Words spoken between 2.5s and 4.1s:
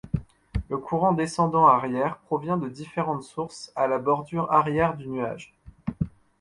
de différentes sources à la